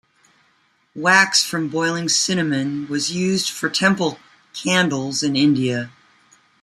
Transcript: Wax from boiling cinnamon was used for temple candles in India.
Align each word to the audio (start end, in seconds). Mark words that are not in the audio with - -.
Wax 0.95 1.43
from 1.43 1.67
boiling 1.69 2.09
cinnamon 2.09 2.87
was 2.87 3.11
used 3.11 3.51
for 3.51 3.69
temple 3.69 4.17
candles 4.51 5.21
in 5.21 5.35
India. 5.35 5.91